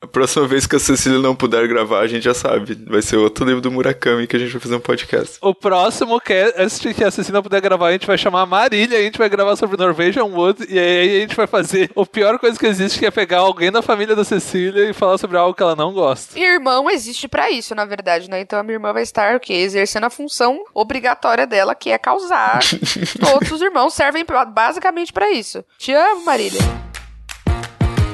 [0.00, 2.72] A próxima vez que a Cecília não puder gravar, a gente já sabe.
[2.86, 5.38] Vai ser outro livro do Murakami que a gente vai fazer um podcast.
[5.42, 8.96] O próximo cast que a Cecília não puder gravar, a gente vai chamar a Marília,
[8.96, 12.38] a gente vai gravar sobre Norwegian Wood, e aí a gente vai fazer a pior
[12.38, 15.52] coisa que existe, que é pegar alguém da família da Cecília e falar sobre algo
[15.52, 16.38] que ela não gosta.
[16.38, 18.40] Irmão existe para isso, na verdade, né?
[18.40, 19.54] Então a minha irmã vai estar o quê?
[19.54, 22.60] Exercendo a função obrigatória dela, que é causar.
[23.18, 24.24] Todos os irmãos servem
[24.54, 25.64] basicamente para isso.
[25.76, 26.60] Te amo, Marília.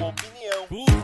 [0.01, 1.04] Opinião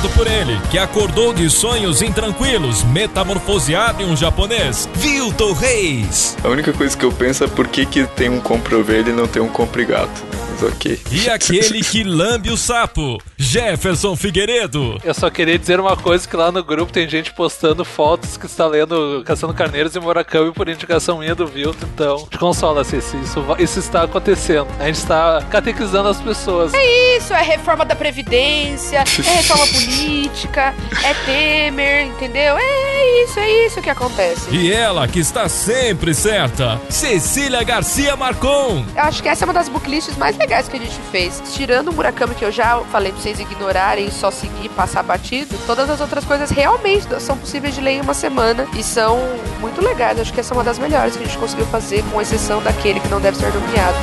[0.00, 6.36] Por ele, que acordou de sonhos intranquilos, metamorfoseado em um japonês, Vilton Reis.
[6.42, 9.12] A única coisa que eu penso é por que, que tem um compra ovelha e
[9.12, 10.22] não tem um compre gato
[10.66, 11.00] ok.
[11.10, 14.98] E aquele que lambe o sapo, Jefferson Figueiredo.
[15.04, 18.46] Eu só queria dizer uma coisa, que lá no grupo tem gente postando fotos que
[18.46, 23.16] está lendo Caçando Carneiros e Murakami por indicação minha do Vilto, então te consola, Ceci,
[23.18, 24.68] isso, isso está acontecendo.
[24.78, 26.72] A gente está catequizando as pessoas.
[26.74, 32.56] É isso, é reforma da Previdência, é reforma política, é Temer, entendeu?
[32.56, 34.50] É isso, é isso que acontece.
[34.50, 38.84] E ela, que está sempre certa, Cecília Garcia Marcon.
[38.94, 41.42] Eu acho que essa é uma das booklists mais legais legais que a gente fez.
[41.54, 45.56] Tirando o Murakami, que eu já falei pra vocês ignorarem e só seguir passar batido,
[45.66, 49.18] todas as outras coisas realmente são possíveis de ler em uma semana e são
[49.60, 50.20] muito legais.
[50.20, 53.00] Acho que essa é uma das melhores que a gente conseguiu fazer, com exceção daquele
[53.00, 53.96] que não deve ser nomeado.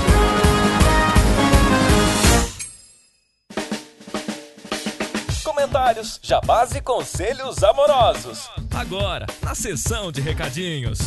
[5.44, 8.50] Comentários, jabás e conselhos amorosos.
[8.75, 10.97] Agora, na sessão de recadinhos.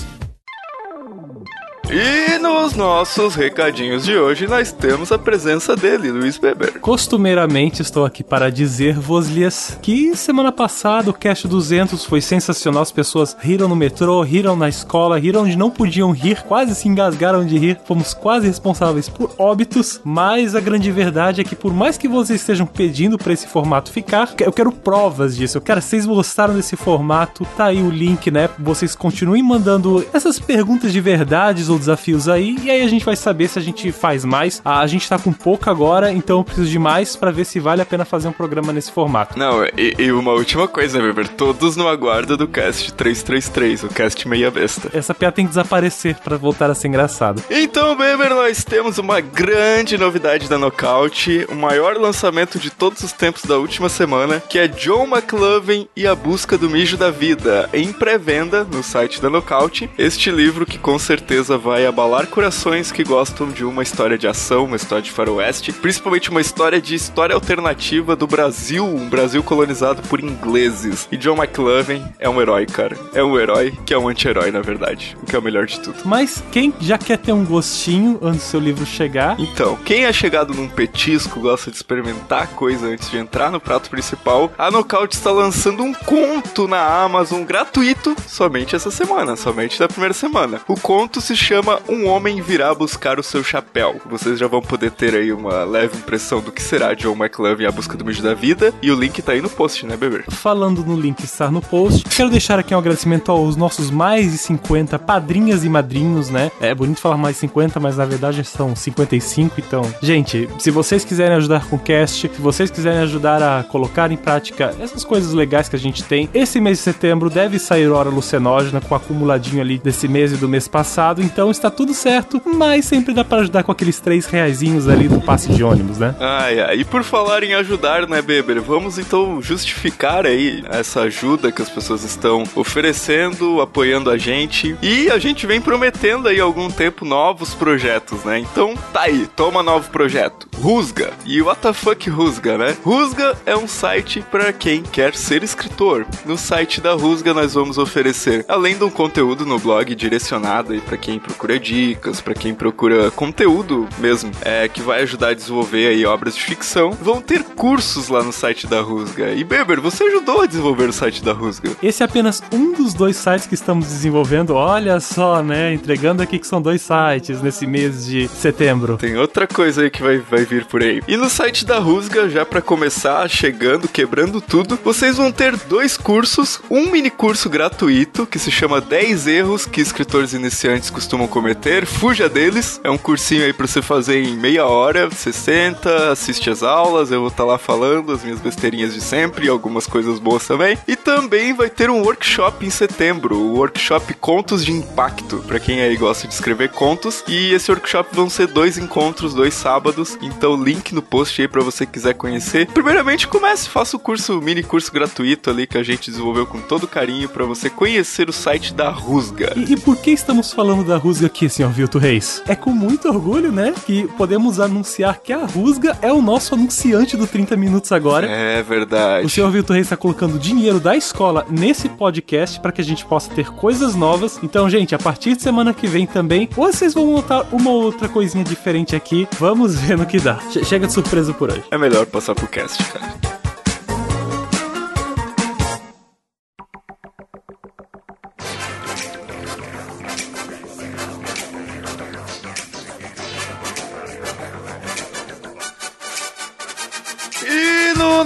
[1.94, 6.80] E nos nossos recadinhos de hoje nós temos a presença dele, Luiz Beber.
[6.80, 12.80] Costumeiramente estou aqui para dizer-vos-lhes que semana passada o Cast 200 foi sensacional.
[12.82, 16.88] As pessoas riram no metrô, riram na escola, riram onde não podiam rir, quase se
[16.88, 17.78] engasgaram de rir.
[17.84, 22.40] Fomos quase responsáveis por óbitos, mas a grande verdade é que por mais que vocês
[22.40, 25.58] estejam pedindo para esse formato ficar, eu quero provas disso.
[25.58, 27.46] Eu quero vocês gostaram desse formato.
[27.54, 28.48] Tá aí o link, né?
[28.58, 33.16] Vocês continuem mandando essas perguntas de verdades ou desafios aí, e aí a gente vai
[33.16, 34.60] saber se a gente faz mais.
[34.64, 37.60] Ah, a gente tá com pouco agora, então eu preciso de mais para ver se
[37.60, 39.38] vale a pena fazer um programa nesse formato.
[39.38, 41.28] Não, e, e uma última coisa, Weber?
[41.28, 44.90] Todos no aguardo do cast 333, o cast meia besta.
[44.92, 47.42] Essa piada tem que desaparecer para voltar a ser engraçado.
[47.50, 53.12] Então, Weber, nós temos uma grande novidade da Knockout, o maior lançamento de todos os
[53.12, 57.68] tempos da última semana, que é John McLovin e a Busca do Mijo da Vida,
[57.72, 59.90] em pré-venda no site da Knockout.
[59.98, 64.64] Este livro que com certeza vai abalar corações que gostam de uma história de ação,
[64.64, 70.02] uma história de faroeste, principalmente uma história de história alternativa do Brasil, um Brasil colonizado
[70.08, 71.06] por ingleses.
[71.12, 72.98] E John McLovin é um herói, cara.
[73.14, 75.78] É um herói que é um anti-herói, na verdade, o que é o melhor de
[75.78, 75.98] tudo.
[76.04, 79.38] Mas quem já quer ter um gostinho antes do seu livro chegar?
[79.38, 83.88] Então, quem é chegado num petisco, gosta de experimentar coisa antes de entrar no prato
[83.88, 89.86] principal, a Knockout está lançando um conto na Amazon gratuito somente essa semana, somente da
[89.86, 90.60] primeira semana.
[90.66, 94.00] O conto se chama chama Um Homem Virá Buscar o Seu Chapéu.
[94.06, 97.70] Vocês já vão poder ter aí uma leve impressão do que será John McLovin a
[97.70, 98.72] busca do mijo da vida.
[98.80, 100.24] E o link tá aí no post, né, bebê?
[100.30, 104.38] Falando no link estar no post, quero deixar aqui um agradecimento aos nossos mais de
[104.38, 106.50] 50 padrinhas e madrinhos, né?
[106.58, 109.82] É bonito falar mais de 50, mas na verdade são 55, então.
[110.00, 114.16] Gente, se vocês quiserem ajudar com o cast, se vocês quiserem ajudar a colocar em
[114.16, 118.08] prática essas coisas legais que a gente tem, esse mês de setembro deve sair hora
[118.08, 122.40] lucenógena com o acumuladinho ali desse mês e do mês passado, então está tudo certo,
[122.44, 126.14] mas sempre dá para ajudar com aqueles três reaisinhos ali do passe de ônibus, né?
[126.20, 126.76] Ai, ai.
[126.80, 128.60] E por falar em ajudar, né, Beber?
[128.60, 134.76] Vamos então justificar aí essa ajuda que as pessoas estão oferecendo, apoiando a gente.
[134.82, 138.38] E a gente vem prometendo aí algum tempo novos projetos, né?
[138.38, 140.48] Então tá aí, toma novo projeto.
[140.56, 141.12] Rusga.
[141.24, 142.76] E what the fuck Rusga, né?
[142.84, 146.06] Rusga é um site para quem quer ser escritor.
[146.24, 150.80] No site da Rusga nós vamos oferecer, além de um conteúdo no blog direcionado aí
[150.80, 155.34] para quem procura procura dicas, para quem procura conteúdo mesmo, é, que vai ajudar a
[155.34, 159.32] desenvolver aí obras de ficção, vão ter cursos lá no site da Rusga.
[159.32, 161.72] E Beber, você ajudou a desenvolver o site da Rusga.
[161.82, 164.54] Esse é apenas um dos dois sites que estamos desenvolvendo.
[164.54, 165.74] Olha só, né?
[165.74, 168.96] Entregando aqui que são dois sites nesse mês de setembro.
[168.96, 171.02] Tem outra coisa aí que vai, vai vir por aí.
[171.08, 175.96] E no site da Rusga, já para começar, chegando, quebrando tudo, vocês vão ter dois
[175.96, 181.86] cursos, um mini curso gratuito que se chama 10 erros que escritores iniciantes costumam cometer,
[181.86, 182.80] fuja deles.
[182.82, 185.08] É um cursinho aí pra você fazer em meia hora.
[185.08, 189.00] Você senta, assiste as aulas, eu vou estar tá lá falando as minhas besteirinhas de
[189.00, 190.76] sempre, algumas coisas boas também.
[190.88, 195.80] E também vai ter um workshop em setembro, o workshop Contos de Impacto, para quem
[195.80, 197.22] aí gosta de escrever contos.
[197.28, 200.18] E esse workshop vão ser dois encontros, dois sábados.
[200.20, 202.66] Então, link no post aí para você quiser conhecer.
[202.66, 206.60] Primeiramente, comece, faça o curso, o mini curso gratuito ali que a gente desenvolveu com
[206.60, 209.52] todo carinho para você conhecer o site da Rusga.
[209.56, 212.42] E, e, por que estamos falando da Rusga aqui, senhor Vilto Reis?
[212.46, 217.16] É com muito orgulho, né, que podemos anunciar que a Rusga é o nosso anunciante
[217.16, 218.26] do 30 Minutos agora.
[218.26, 219.26] É verdade.
[219.26, 223.04] O senhor Vilto Reis está colocando dinheiro da escola nesse podcast para que a gente
[223.04, 224.38] possa ter coisas novas.
[224.42, 228.44] Então, gente, a partir de semana que vem também, vocês vão notar uma outra coisinha
[228.44, 229.28] diferente aqui.
[229.38, 230.38] Vamos ver no que dá.
[230.64, 231.64] Chega de surpresa por hoje.
[231.70, 233.41] É melhor passar pro cast, cara.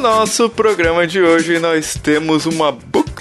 [0.06, 1.58] Nosso programa de hoje.
[1.58, 2.72] Nós temos uma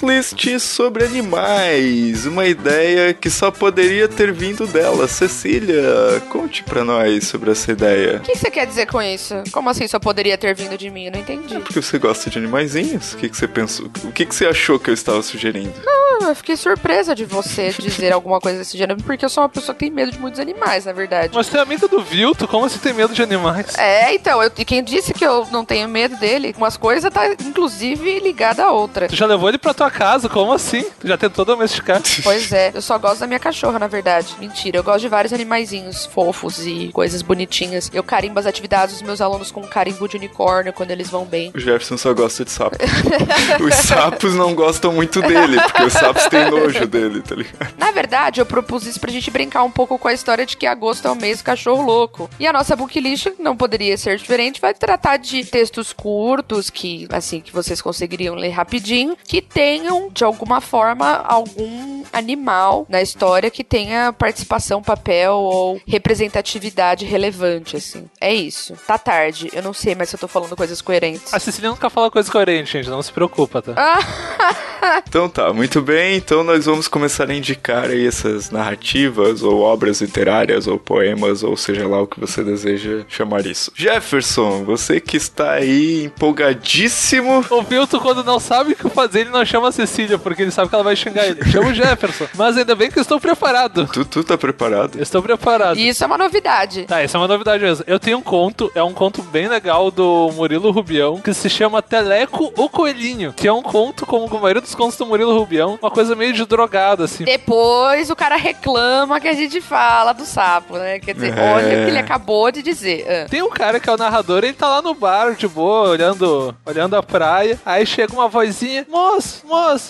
[0.06, 2.26] booklist sobre animais.
[2.26, 5.08] Uma ideia que só poderia ter vindo dela.
[5.08, 8.18] Cecília, conte pra nós sobre essa ideia.
[8.18, 9.34] O que você quer dizer com isso?
[9.50, 11.06] Como assim só poderia ter vindo de mim?
[11.06, 11.56] Eu não entendi.
[11.56, 13.14] É porque você gosta de animaizinhos?
[13.14, 13.86] O que, que você pensou?
[14.04, 15.72] O que, que você achou que eu estava sugerindo?
[15.84, 19.48] Não, eu fiquei surpresa de você dizer alguma coisa desse gênero, porque eu sou uma
[19.48, 21.32] pessoa que tem medo de muitos animais, na verdade.
[21.34, 23.74] Mas você é amiga do Vilto, como você tem medo de animais?
[23.76, 27.26] É, então, eu, e quem disse que eu não tenho medo dele, umas coisas tá
[27.32, 29.08] inclusive ligada a outra.
[29.08, 30.84] Tu já levou ele pra tua casa, como assim?
[31.00, 32.02] Tu já tentou domesticar?
[32.22, 34.34] Pois é, eu só gosto da minha cachorra, na verdade.
[34.38, 37.90] Mentira, eu gosto de vários animaizinhos fofos e coisas bonitinhas.
[37.94, 41.24] Eu carimbo as atividades dos meus alunos com um carimbo de unicórnio quando eles vão
[41.24, 41.52] bem.
[41.54, 42.76] O Jefferson só gosta de sapo.
[43.62, 47.74] os sapos não gostam muito dele, porque os sapos têm nojo dele, tá ligado?
[47.78, 50.66] Na verdade, eu propus isso pra gente brincar um pouco com a história de que
[50.66, 52.28] agosto é o mês do cachorro louco.
[52.38, 57.06] E a nossa book list não poderia ser diferente, vai tratar de textos curtos que,
[57.10, 59.40] assim, que vocês conseguiriam ler rapidinho, que
[59.76, 67.76] tenham, de alguma forma, algum animal na história que tenha participação, papel ou representatividade relevante,
[67.76, 68.08] assim.
[68.20, 68.74] É isso.
[68.86, 69.50] Tá tarde.
[69.52, 71.32] Eu não sei, mas eu tô falando coisas coerentes.
[71.34, 72.88] A Cecília nunca fala coisa coerente, gente.
[72.88, 73.74] Não se preocupa, tá?
[75.06, 76.16] então tá, muito bem.
[76.16, 81.56] Então nós vamos começar a indicar aí essas narrativas ou obras literárias ou poemas ou
[81.56, 83.70] seja lá o que você deseja chamar isso.
[83.74, 87.44] Jefferson, você que está aí empolgadíssimo.
[87.50, 90.50] O Vilto, quando não sabe o que fazer, ele não chama a Cecília, porque ele
[90.50, 91.44] sabe que ela vai xingar ele.
[91.50, 92.26] Chama o Jefferson.
[92.34, 93.86] Mas ainda bem que eu estou preparado.
[93.92, 94.96] Tu, tu tá preparado?
[94.96, 95.78] Eu estou preparado.
[95.78, 96.84] Isso é uma novidade.
[96.84, 97.84] Tá, isso é uma novidade mesmo.
[97.86, 101.82] Eu tenho um conto, é um conto bem legal do Murilo Rubião, que se chama
[101.82, 105.78] Teleco o Coelhinho, que é um conto, como a maioria dos contos do Murilo Rubião,
[105.80, 107.24] uma coisa meio de drogado, assim.
[107.24, 110.98] Depois o cara reclama que a gente fala do sapo, né?
[110.98, 111.54] Quer dizer, é...
[111.54, 113.06] olha o que ele acabou de dizer.
[113.08, 113.26] Ah.
[113.28, 116.54] Tem um cara que é o narrador, ele tá lá no bar, de boa, olhando,
[116.64, 119.46] olhando a praia, aí chega uma vozinha, moço, moço,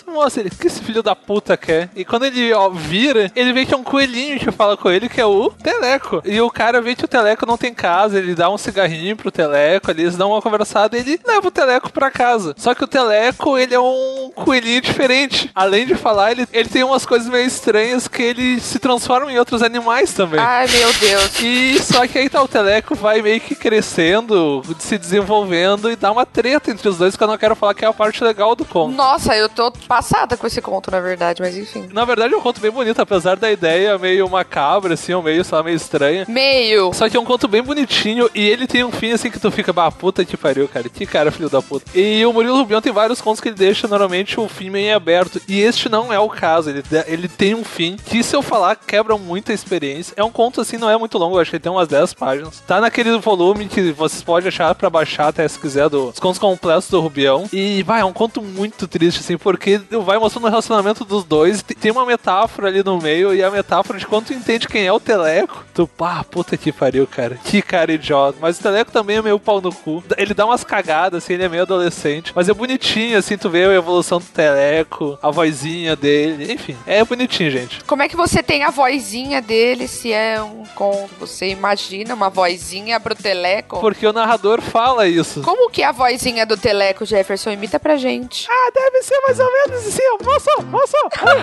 [0.06, 1.90] moço, ele, que esse filho da puta quer?
[1.94, 5.08] E quando ele ó, vira, ele vê que é um coelhinho que fala com ele,
[5.08, 6.22] que é o Teleco.
[6.24, 9.30] E o cara vê que o Teleco não tem casa, ele dá um cigarrinho pro
[9.30, 12.54] Teleco, eles dão uma conversada e ele leva o Teleco pra casa.
[12.56, 15.50] Só que o Teleco, ele é um coelhinho diferente.
[15.54, 19.38] Além de falar, ele, ele tem umas coisas meio estranhas que ele se transforma em
[19.38, 20.40] outros animais também.
[20.40, 21.40] Ai, meu Deus.
[21.40, 26.10] E só que aí tá, o Teleco vai meio que crescendo, se desenvolvendo e dá
[26.10, 28.55] uma treta entre os dois que eu não quero falar que é a parte legal
[28.55, 28.94] do conto.
[28.94, 31.89] Nossa, eu tô passada com esse conto, na verdade, mas enfim.
[31.93, 35.43] Na verdade é um conto bem bonito, apesar da ideia meio macabra, assim, ou meio,
[35.43, 36.27] sei lá, meio estranha.
[36.29, 36.93] Meio.
[36.93, 39.51] Só que é um conto bem bonitinho e ele tem um fim assim que tu
[39.51, 40.89] fica, bah, puta que pariu, cara.
[40.89, 41.86] Que cara, filho da puta.
[41.98, 45.41] E o Murilo Rubião tem vários contos que ele deixa normalmente o fim meio aberto.
[45.48, 46.70] E este não é o caso.
[46.70, 50.15] Ele, ele tem um fim que, se eu falar, quebra muita experiência.
[50.17, 52.63] É um conto assim, não é muito longo, eu acho que tem umas 10 páginas.
[52.67, 56.89] Tá naquele volume que vocês podem achar pra baixar até se quiser, dos contos completos
[56.91, 57.48] do Rubião.
[57.53, 61.62] E vai, é um conto muito triste, assim, porque vai mostrando o relacionamento dos dois.
[61.62, 64.93] Tem uma metáfora ali no meio, e a metáfora de quando tu entende quem é
[64.93, 67.38] o Teleco, tu, pá, puta que pariu, cara.
[67.44, 68.36] Que cara idiota.
[68.41, 70.03] Mas o Teleco também é meio pau no cu.
[70.17, 72.32] Ele dá umas cagadas, assim, ele é meio adolescente.
[72.34, 76.53] Mas é bonitinho, assim, tu vê a evolução do Teleco, a vozinha dele.
[76.53, 77.84] Enfim, é bonitinho, gente.
[77.84, 81.15] Como é que você tem a vozinha dele se é um conto?
[81.20, 83.79] Você imagina uma vozinha pro Teleco?
[83.79, 85.41] Porque o narrador fala isso.
[85.43, 87.53] Como que é a vozinha do Teleco, Jefferson?
[87.53, 88.48] Imita pra gente.
[88.50, 90.96] Ah, deve ser mais ou menos assim, moço, moço,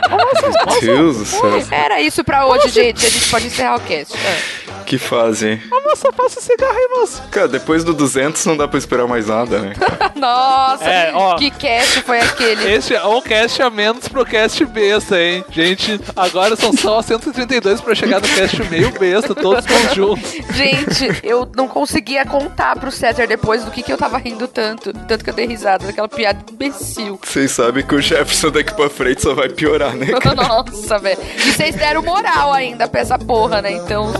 [0.10, 0.82] moço, moço.
[0.82, 1.42] Deus do céu.
[1.72, 3.06] Era isso pra hoje, gente.
[3.06, 4.14] A gente pode encerrar o cast.
[4.18, 4.63] Ah.
[4.86, 5.62] Que fazem.
[5.72, 7.22] Ah, moça, passa cigarro aí, moça.
[7.32, 9.74] Cara, depois do 200 não dá pra esperar mais nada, né?
[10.16, 11.36] Nossa, É, ó.
[11.36, 12.72] que cast foi aquele?
[12.74, 15.44] Esse é um cast a menos pro cast besta, hein?
[15.50, 20.32] Gente, agora são só 132 pra chegar no cast meio besta, todos conjuntos.
[20.56, 24.94] Gente, eu não conseguia contar pro César depois do que, que eu tava rindo tanto.
[24.94, 27.20] Tanto que eu dei risada daquela piada imbecil.
[27.24, 30.08] Vocês sabem que o Jefferson daqui pra frente só vai piorar, né?
[30.22, 30.36] cara?
[30.36, 31.20] Nossa, velho.
[31.38, 33.72] E vocês deram moral ainda pra essa porra, né?
[33.74, 34.14] Então,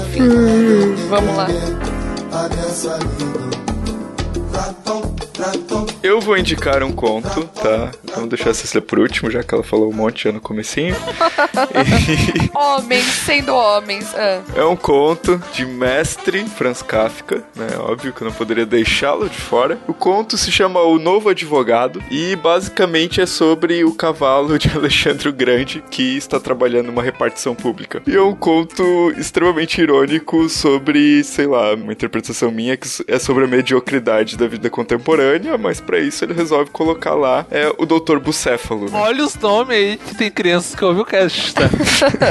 [0.00, 0.94] enfim.
[1.08, 1.46] Vamos lá.
[6.02, 7.90] Eu vou indicar um conto, tá?
[8.14, 10.96] Vamos deixar a Cecília por último, já que ela falou um monte já no comecinho.
[12.54, 14.14] Homens sendo homens.
[14.14, 14.42] Ah.
[14.54, 17.68] É um conto de mestre Franz Kafka, né?
[17.78, 19.78] Óbvio que eu não poderia deixá-lo de fora.
[19.86, 25.28] O conto se chama O Novo Advogado e basicamente é sobre o cavalo de Alexandre
[25.28, 28.02] o Grande que está trabalhando numa repartição pública.
[28.06, 33.44] E é um conto extremamente irônico sobre, sei lá, uma interpretação minha que é sobre
[33.44, 38.18] a mediocridade da vida contemporânea, mas pra isso ele resolve colocar lá é, o Dr.
[38.18, 38.90] Bucéfalo.
[38.90, 38.98] Né?
[38.98, 41.68] Olha os nomes aí que tem crianças que ouvem o cast, tá?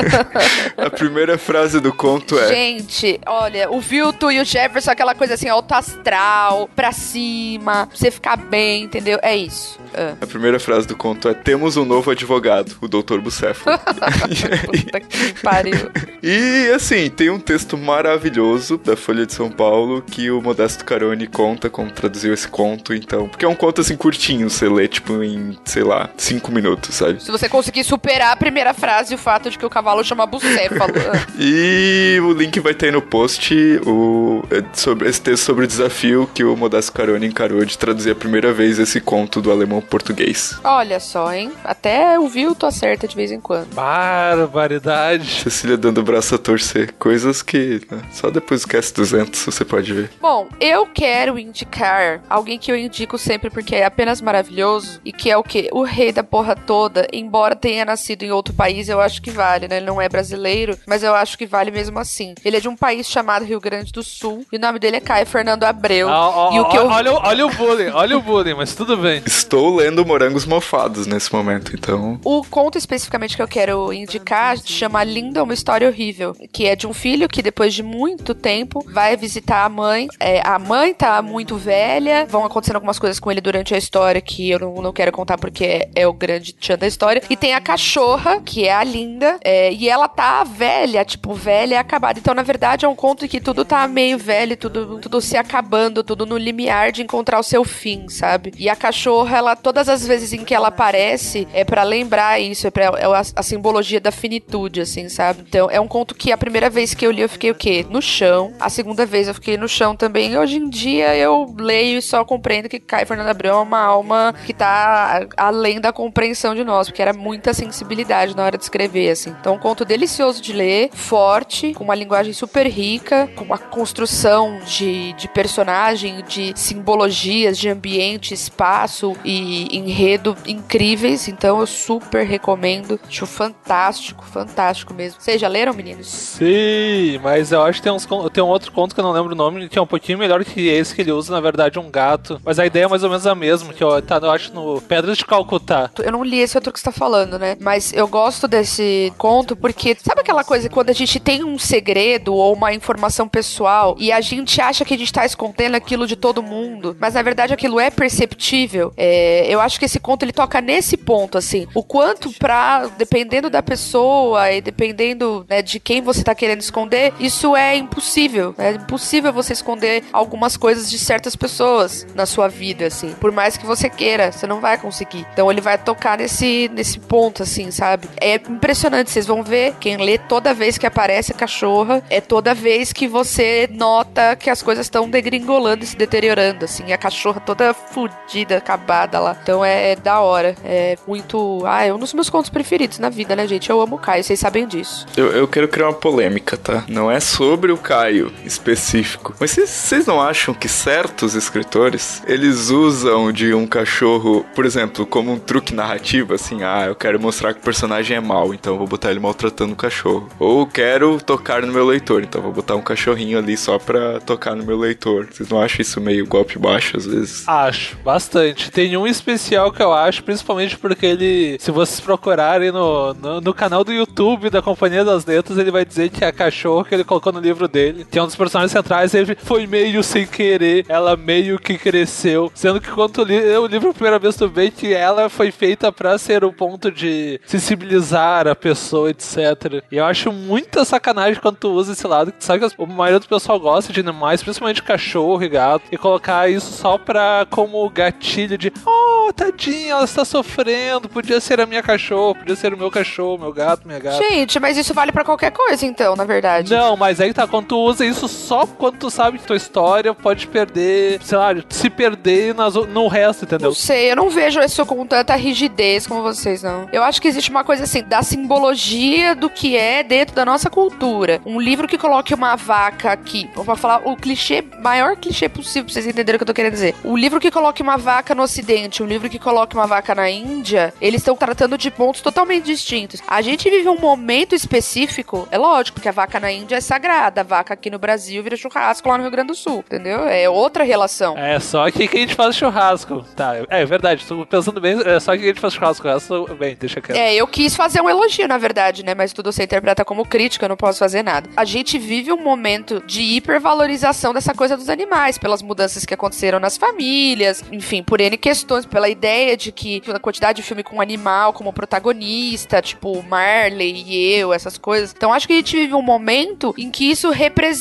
[0.78, 5.34] A primeira frase do conto é: Gente, olha, o Vilto e o Jefferson, aquela coisa
[5.34, 9.20] assim, alto astral, pra cima, pra você ficar bem, entendeu?
[9.22, 9.80] É isso.
[9.94, 10.16] Ah.
[10.20, 13.20] A primeira frase do conto é: Temos um novo advogado, o Dr.
[13.20, 13.80] Bucéfalo.
[14.66, 15.92] Puta que pariu.
[16.22, 21.28] E assim, tem um texto maravilhoso da Folha de São Paulo que o Modesto Caroni
[21.28, 23.28] conta como traduziu esse conto, então.
[23.30, 27.24] Porque é um conto assim curtinho, você lê, tipo, em, sei lá, cinco minutos, sabe?
[27.24, 30.94] Se você conseguir superar a primeira frase, o fato de que o cavalo chama bucéfalo.
[31.14, 31.20] Ah.
[31.42, 33.54] E o link vai ter aí no post
[33.86, 38.12] o, é, sobre, esse texto sobre o desafio que o Modesto Caroni encarou de traduzir
[38.12, 40.58] a primeira vez esse conto do alemão português.
[40.64, 41.52] Olha só, hein?
[41.64, 43.74] Até o Vilto acerta de vez em quando.
[43.74, 45.42] Barbaridade.
[45.44, 46.94] Cecília dando o braço a torcer.
[47.00, 50.12] Coisas que né, só depois do Cast 200 você pode ver.
[50.22, 55.30] Bom, eu quero indicar alguém que eu indico sempre porque é apenas maravilhoso e que
[55.30, 55.70] é o quê?
[55.72, 59.68] O rei da porra toda, embora tenha nascido em outro país, eu acho que vale,
[59.68, 59.78] né?
[59.78, 62.34] Ele não é brasileiro, mas eu acho que vale mesmo assim.
[62.44, 65.00] Ele é de um país chamado Rio Grande do Sul e o nome dele é
[65.02, 66.10] Caio Fernando Abreu.
[66.10, 68.74] Ah, ó, e o que eu olha, o- olha o bullying, olha o bullying, mas
[68.76, 69.22] tudo bem.
[69.26, 72.20] Estou lendo Morangos Mofados nesse momento, então.
[72.24, 76.88] O conto especificamente que eu quero indicar chama Linda, uma história horrível, que é de
[76.88, 80.08] um filho que depois de muito tempo vai visitar a mãe.
[80.20, 84.22] É, a mãe tá muito velha, vão acontecendo algumas coisas com ele durante a história
[84.22, 87.22] que eu não, não quero contar porque é, é o grande tchan da história.
[87.30, 91.76] E tem a cachorra, que é a Linda, é, e ela tá velha, tipo, velha
[91.76, 92.20] e acabada.
[92.20, 95.38] Então, na verdade, é um conto em que tudo tá meio velho, tudo, tudo se
[95.38, 98.54] acabando, tudo no limiar de encontrar o seu fim, sabe?
[98.58, 102.68] E a cachorra, ela, todas as vezes em que ela aparece, é pra lembrar isso,
[102.68, 105.44] é, pra, é a, a simbologia da finitude, assim, sabe?
[105.48, 107.86] Então, é um conto que a primeira vez que eu li, eu fiquei o quê?
[107.90, 108.54] No chão.
[108.60, 110.38] A segunda vez eu fiquei no chão também.
[110.38, 114.34] Hoje em dia eu leio e só compreendo que Caio Fernando Abreu é uma alma
[114.46, 119.10] que tá além da compreensão de nós, porque era muita sensibilidade na hora de escrever,
[119.10, 119.36] assim.
[119.40, 124.60] Então, um conto delicioso de ler, forte, com uma linguagem super rica, com uma construção
[124.66, 131.28] de, de personagem, de simbologias, de ambiente, espaço e enredo incríveis.
[131.28, 133.00] Então, eu super recomendo.
[133.08, 135.22] Acho fantástico, fantástico mesmo.
[135.22, 136.08] Vocês já leram, meninos?
[136.08, 139.34] Sim, mas eu acho que tem, uns, tem um outro conto que eu não lembro
[139.34, 141.90] o nome, que é um pouquinho melhor que esse que ele usa, na verdade, um
[141.90, 142.40] gato.
[142.44, 144.82] Mas a ideia é mais ou menos a mesma, que eu, tá, eu acho no
[144.82, 145.90] Pedras de Calcutá.
[146.00, 147.56] Eu não li esse outro que você tá falando, né?
[147.60, 152.34] Mas eu gosto desse conto porque, sabe aquela coisa quando a gente tem um segredo
[152.34, 156.16] ou uma informação pessoal e a gente acha que a gente tá escondendo aquilo de
[156.16, 158.94] todo mundo, mas na verdade aquilo é perceptível?
[158.98, 161.68] É, eu acho que esse conto ele toca nesse ponto, assim.
[161.74, 167.14] O quanto pra, dependendo da pessoa e dependendo né, de quem você tá querendo esconder,
[167.20, 168.54] isso é impossível.
[168.58, 173.14] É impossível você esconder algumas coisas de certas pessoas na sua vida, assim.
[173.20, 175.26] Por mais que você queira, você não vai conseguir.
[175.34, 178.08] Então ele vai tocar nesse, nesse ponto, assim, sabe?
[178.20, 179.76] É impressionante, vocês vão ver.
[179.80, 184.50] Quem lê toda vez que aparece a cachorra, é toda vez que você nota que
[184.50, 186.92] as coisas estão degringolando e se deteriorando, assim.
[186.92, 189.29] A cachorra toda fudida, acabada lá.
[189.42, 190.56] Então é, é da hora.
[190.64, 191.64] É muito.
[191.66, 193.70] Ah, é um dos meus contos preferidos na vida, né, gente?
[193.70, 195.06] Eu amo o Caio, vocês sabem disso.
[195.18, 196.84] Eu, eu quero criar uma polêmica, tá?
[196.88, 199.34] Não é sobre o Caio específico.
[199.40, 205.06] Mas vocês- vocês não acham que certos escritores, eles usam de um cachorro, por exemplo,
[205.06, 208.74] como um truque narrativo, assim, ah, eu quero mostrar que o personagem é mau, então
[208.74, 210.30] eu vou botar ele maltratando o cachorro.
[210.40, 214.56] Ou quero tocar no meu leitor, então vou botar um cachorrinho ali só pra tocar
[214.56, 215.28] no meu leitor.
[215.32, 217.48] Vocês não acham isso meio golpe baixo às vezes?
[217.48, 218.72] Acho, bastante.
[218.72, 223.54] Tem um especial que eu acho, principalmente porque ele, se vocês procurarem no, no, no
[223.54, 227.04] canal do YouTube da Companhia das Letras, ele vai dizer que a cachorro que ele
[227.04, 230.86] colocou no livro dele, que é um dos personagens centrais, ele foi meio sem querer,
[230.88, 232.52] ela meio que cresceu.
[232.54, 235.92] Sendo que quando eu li o livro a primeira vez também, que ela foi feita
[235.92, 239.84] para ser o ponto de sensibilizar a pessoa, etc.
[239.92, 243.20] E eu acho muita sacanagem quando tu usa esse lado, que sabe que a maioria
[243.20, 247.90] do pessoal gosta de animais, principalmente cachorro e gato, e colocar isso só pra como
[247.90, 248.99] gatilho de oh,
[249.34, 253.54] tadinha, ela está sofrendo, podia ser a minha cachorro, podia ser o meu cachorro, meu
[253.54, 254.18] gato, minha gata.
[254.18, 256.72] Gente, mas isso vale para qualquer coisa, então, na verdade.
[256.72, 260.14] Não, mas aí tá, quando tu usa isso só quando tu sabe que tua história
[260.14, 263.70] pode perder, sei lá, se perder nas, no resto, entendeu?
[263.70, 266.88] Não sei, eu não vejo isso com tanta rigidez como vocês, não.
[266.92, 270.70] Eu acho que existe uma coisa assim, da simbologia do que é dentro da nossa
[270.70, 271.42] cultura.
[271.46, 275.94] Um livro que coloque uma vaca aqui, vou falar o clichê, maior clichê possível pra
[275.94, 276.96] vocês entenderem o que eu tô querendo dizer.
[277.04, 280.30] O livro que coloque uma vaca no ocidente, o livro que coloque uma vaca na
[280.30, 283.22] Índia, eles estão tratando de pontos totalmente distintos.
[283.28, 287.42] A gente vive um momento específico, é lógico que a vaca na Índia é sagrada,
[287.42, 290.28] a vaca aqui no Brasil vira churrasco lá no Rio Grande do Sul, entendeu?
[290.28, 291.38] É outra relação.
[291.38, 293.24] É só aqui que a gente faz churrasco.
[293.36, 296.56] Tá, é verdade, tô pensando bem, é só aqui que a gente faz churrasco, resto,
[296.56, 297.18] bem, deixa quieto.
[297.18, 299.14] É, eu quis fazer um elogio, na verdade, né?
[299.14, 301.50] Mas tudo você interpreta como crítica, eu não posso fazer nada.
[301.56, 306.60] A gente vive um momento de hipervalorização dessa coisa dos animais, pelas mudanças que aconteceram
[306.60, 311.02] nas famílias, enfim, por N questões, pela ideia de que a quantidade de filme com
[311.02, 315.14] animal como protagonista, tipo Marley e eu, essas coisas.
[315.16, 317.30] Então acho que a gente vive um momento em que isso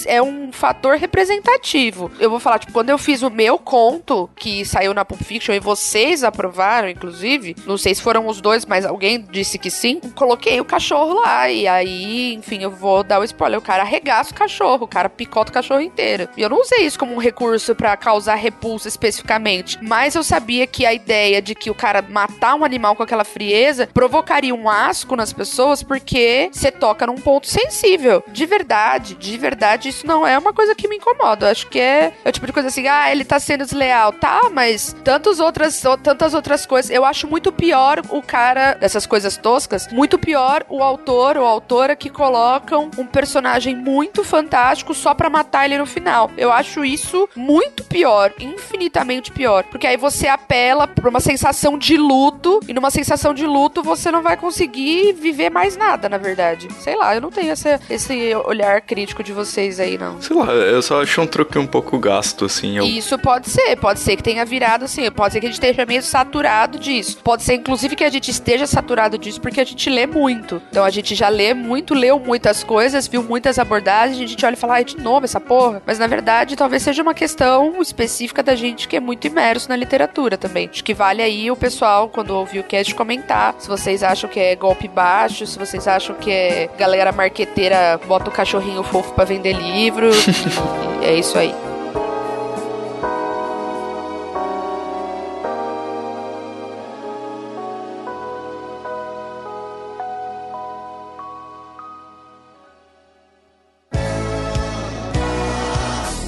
[0.06, 2.10] é um fator representativo.
[2.18, 5.54] Eu vou falar, tipo, quando eu fiz o meu conto, que saiu na Pulp Fiction
[5.54, 10.00] e vocês aprovaram, inclusive, não sei se foram os dois, mas alguém disse que sim,
[10.14, 11.50] coloquei o cachorro lá.
[11.50, 13.58] E aí, enfim, eu vou dar o spoiler.
[13.58, 16.28] O cara arregaça o cachorro, o cara picota o cachorro inteiro.
[16.36, 20.66] E eu não usei isso como um recurso para causar repulsa especificamente, mas eu sabia
[20.66, 24.68] que a ideia de que o cara matar um animal com aquela frieza provocaria um
[24.68, 28.23] asco nas pessoas porque você toca num ponto sensível.
[28.28, 31.47] De verdade, de verdade, isso não é uma coisa que me incomoda.
[31.47, 34.12] Eu acho que é, é o tipo de coisa assim, ah, ele tá sendo desleal,
[34.12, 36.90] tá, mas tantas outras, tantas outras coisas.
[36.90, 41.97] Eu acho muito pior o cara dessas coisas toscas, muito pior o autor ou autora
[41.97, 46.30] que colocam um personagem muito fantástico só pra matar ele no final.
[46.37, 51.96] Eu acho isso muito pior, infinitamente pior, porque aí você apela pra uma sensação de
[51.96, 56.68] luto e numa sensação de luto você não vai conseguir viver mais nada, na verdade.
[56.80, 60.20] Sei lá, eu não tenho essa, esse olhar crítico de vocês aí, não.
[60.20, 62.76] Sei lá, eu só acho um truque um pouco gasto, assim.
[62.76, 62.84] Eu...
[62.84, 65.86] Isso pode ser, pode ser que tenha virado assim, pode ser que a gente esteja
[65.86, 67.18] meio saturado disso.
[67.22, 70.60] Pode ser, inclusive, que a gente esteja saturado disso porque a gente lê muito.
[70.70, 74.54] Então a gente já lê muito, leu muitas coisas, viu muitas abordagens, a gente olha
[74.54, 75.82] e fala, ai, de novo essa porra.
[75.86, 79.76] Mas na verdade, talvez seja uma questão específica da gente que é muito imerso na
[79.76, 80.67] literatura também.
[80.70, 84.38] Acho que vale aí o pessoal, quando ouvir o cast, comentar se vocês acham que
[84.38, 89.24] é golpe baixo, se vocês acham que é galera marqueteira bota o cachorrinho fofo para
[89.24, 90.11] vender livro.
[91.02, 91.54] é isso aí.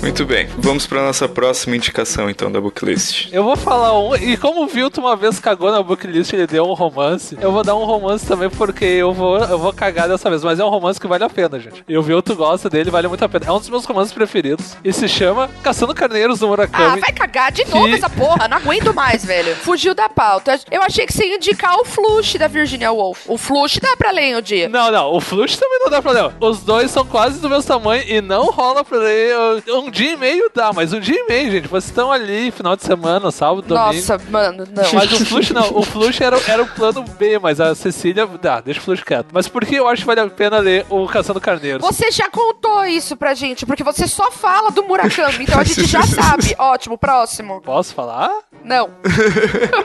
[0.01, 3.29] Muito bem, vamos para nossa próxima indicação então da booklist.
[3.31, 6.65] Eu vou falar um, e como o Vilto uma vez cagou na booklist, ele deu
[6.65, 7.37] um romance.
[7.39, 10.59] Eu vou dar um romance também porque eu vou, eu vou cagar dessa vez, mas
[10.59, 11.85] é um romance que vale a pena, gente.
[11.87, 13.47] E o Vilto gosta dele, vale muito a pena.
[13.47, 16.99] É um dos meus romances preferidos e se chama Caçando Carneiros do Murakami.
[16.99, 17.95] Ah, vai cagar de novo que...
[17.95, 19.55] essa porra, não aguento mais, velho.
[19.57, 20.59] Fugiu da pauta.
[20.71, 23.29] Eu achei que você ia indicar o Flush da Virginia Woolf.
[23.29, 24.67] O Flush dá pra ler em um dia.
[24.67, 26.33] Não, não, o Flush também não dá pra ler.
[26.41, 29.37] Os dois são quase do mesmo tamanho e não rola pra ler
[29.69, 31.69] um dia dia e meio dá, mas um dia e meio, gente.
[31.69, 33.95] Vocês estão ali, final de semana, sábado, domingo.
[33.95, 34.93] Nossa, mano, não.
[34.93, 35.77] Mas o Flush não.
[35.77, 38.27] O Flush era, era o plano B, mas a Cecília.
[38.41, 39.29] Dá, deixa o Flush quieto.
[39.33, 41.83] Mas por que eu acho que vale a pena ler o Caçando Carneiros?
[41.85, 45.87] Você já contou isso pra gente, porque você só fala do Murakami, então a gente
[45.87, 46.55] já sabe.
[46.59, 47.61] Ótimo, próximo.
[47.61, 48.31] Posso falar?
[48.65, 48.91] Não.